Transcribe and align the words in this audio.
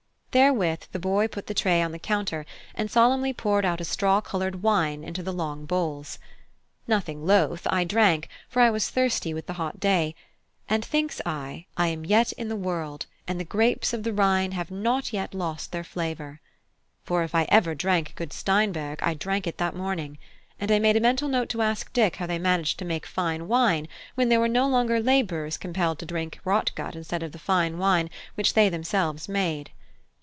Therewith 0.33 0.83
the 0.93 0.97
boy 0.97 1.27
put 1.27 1.47
the 1.47 1.53
tray 1.53 1.81
on 1.81 1.91
the 1.91 1.99
counter 1.99 2.45
and 2.73 2.89
solemnly 2.89 3.33
poured 3.33 3.65
out 3.65 3.81
a 3.81 3.83
straw 3.83 4.21
coloured 4.21 4.63
wine 4.63 5.03
into 5.03 5.21
the 5.21 5.33
long 5.33 5.65
bowls. 5.65 6.19
Nothing 6.87 7.25
loth, 7.27 7.67
I 7.69 7.83
drank, 7.83 8.29
for 8.47 8.61
I 8.61 8.69
was 8.69 8.89
thirsty 8.89 9.33
with 9.33 9.45
the 9.45 9.51
hot 9.59 9.81
day; 9.81 10.15
and 10.69 10.85
thinks 10.85 11.19
I, 11.25 11.65
I 11.75 11.87
am 11.87 12.05
yet 12.05 12.31
in 12.31 12.47
the 12.47 12.55
world, 12.55 13.07
and 13.27 13.41
the 13.41 13.43
grapes 13.43 13.91
of 13.91 14.03
the 14.03 14.13
Rhine 14.13 14.53
have 14.53 14.71
not 14.71 15.11
yet 15.11 15.33
lost 15.33 15.73
their 15.73 15.83
flavour; 15.83 16.39
for 17.03 17.23
if 17.23 17.35
ever 17.35 17.71
I 17.71 17.73
drank 17.73 18.15
good 18.15 18.31
Steinberg, 18.31 18.99
I 19.03 19.15
drank 19.15 19.47
it 19.47 19.57
that 19.57 19.75
morning; 19.75 20.17
and 20.61 20.71
I 20.71 20.79
made 20.79 20.95
a 20.95 21.01
mental 21.01 21.27
note 21.27 21.49
to 21.49 21.61
ask 21.61 21.91
Dick 21.91 22.15
how 22.15 22.25
they 22.25 22.39
managed 22.39 22.79
to 22.79 22.85
make 22.85 23.05
fine 23.05 23.49
wine 23.49 23.85
when 24.15 24.29
there 24.29 24.39
were 24.39 24.47
no 24.47 24.65
longer 24.69 25.01
labourers 25.01 25.57
compelled 25.57 25.99
to 25.99 26.05
drink 26.05 26.39
rot 26.45 26.71
gut 26.73 26.95
instead 26.95 27.21
of 27.21 27.33
the 27.33 27.37
fine 27.37 27.77
wine 27.77 28.09
which 28.35 28.53
they 28.53 28.69
themselves 28.69 29.27
made. 29.27 29.71